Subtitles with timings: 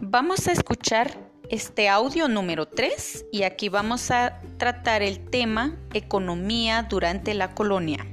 [0.00, 1.18] Vamos a escuchar
[1.50, 8.06] este audio número 3 y aquí vamos a tratar el tema economía durante la colonia.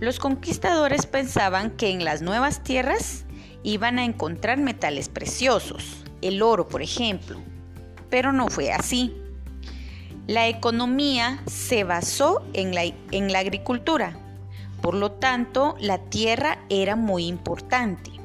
[0.00, 3.26] Los conquistadores pensaban que en las nuevas tierras
[3.62, 7.38] iban a encontrar metales preciosos, el oro por ejemplo,
[8.08, 9.14] pero no fue así.
[10.26, 14.18] La economía se basó en la, en la agricultura,
[14.80, 18.17] por lo tanto la tierra era muy importante.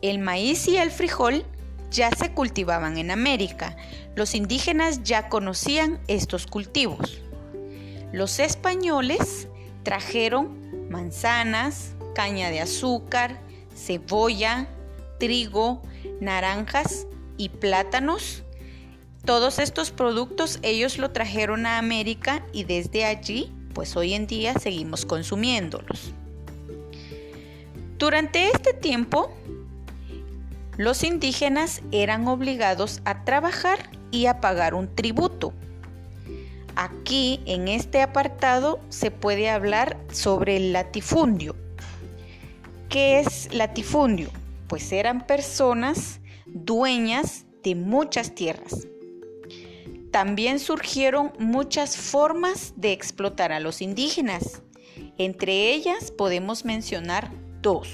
[0.00, 1.44] El maíz y el frijol
[1.90, 3.76] ya se cultivaban en América.
[4.14, 7.20] Los indígenas ya conocían estos cultivos.
[8.12, 9.48] Los españoles
[9.82, 13.40] trajeron manzanas, caña de azúcar,
[13.74, 14.68] cebolla,
[15.18, 15.82] trigo,
[16.20, 17.06] naranjas
[17.36, 18.44] y plátanos.
[19.24, 24.54] Todos estos productos ellos lo trajeron a América y desde allí, pues hoy en día
[24.54, 26.12] seguimos consumiéndolos.
[27.98, 29.34] Durante este tiempo,
[30.78, 35.52] los indígenas eran obligados a trabajar y a pagar un tributo.
[36.76, 41.56] Aquí en este apartado se puede hablar sobre el latifundio.
[42.88, 44.30] ¿Qué es latifundio?
[44.68, 48.86] Pues eran personas dueñas de muchas tierras.
[50.12, 54.62] También surgieron muchas formas de explotar a los indígenas.
[55.18, 57.32] Entre ellas podemos mencionar
[57.62, 57.88] dos.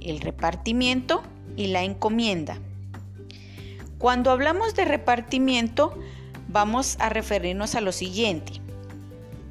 [0.00, 1.22] El repartimiento
[1.56, 2.58] y la encomienda.
[3.98, 5.96] Cuando hablamos de repartimiento,
[6.48, 8.54] vamos a referirnos a lo siguiente.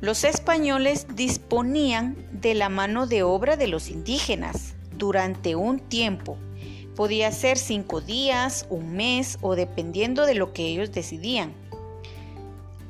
[0.02, 6.38] Los españoles disponían de la mano de obra de los indígenas durante un tiempo.
[6.96, 11.54] Podía ser cinco días, un mes o dependiendo de lo que ellos decidían.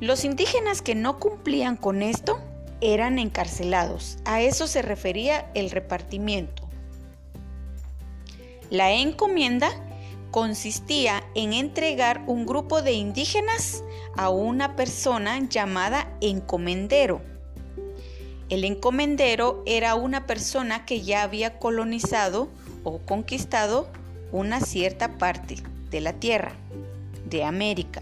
[0.00, 2.40] Los indígenas que no cumplían con esto
[2.80, 4.18] eran encarcelados.
[4.24, 6.61] A eso se refería el repartimiento.
[8.72, 9.70] La encomienda
[10.30, 13.84] consistía en entregar un grupo de indígenas
[14.16, 17.20] a una persona llamada encomendero.
[18.48, 22.48] El encomendero era una persona que ya había colonizado
[22.82, 23.90] o conquistado
[24.32, 25.56] una cierta parte
[25.90, 26.54] de la tierra,
[27.26, 28.00] de América.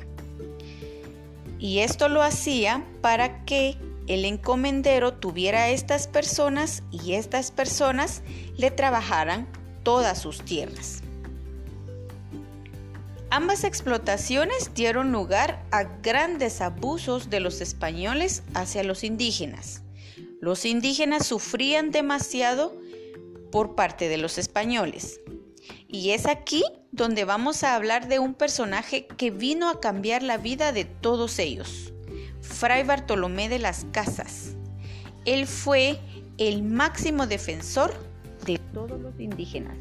[1.59, 8.23] Y esto lo hacía para que el encomendero tuviera a estas personas y estas personas
[8.57, 9.49] le trabajaran
[9.83, 11.03] todas sus tierras.
[13.33, 19.83] Ambas explotaciones dieron lugar a grandes abusos de los españoles hacia los indígenas.
[20.41, 22.77] Los indígenas sufrían demasiado
[23.53, 25.21] por parte de los españoles.
[25.87, 30.37] Y es aquí donde vamos a hablar de un personaje que vino a cambiar la
[30.37, 31.93] vida de todos ellos,
[32.41, 34.57] Fray Bartolomé de las Casas.
[35.25, 36.01] Él fue
[36.39, 37.95] el máximo defensor
[38.45, 39.77] de todos los indígenas.